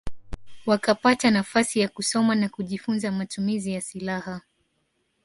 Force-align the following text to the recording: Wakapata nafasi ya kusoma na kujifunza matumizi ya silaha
Wakapata 0.65 1.31
nafasi 1.31 1.79
ya 1.79 1.87
kusoma 1.87 2.35
na 2.35 2.49
kujifunza 2.49 3.11
matumizi 3.11 3.71
ya 3.73 3.81
silaha 3.81 4.41